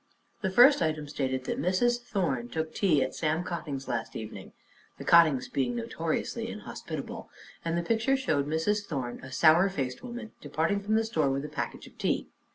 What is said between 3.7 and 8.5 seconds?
last evening," (the Cottings being notoriously inhospitable) and the picture showed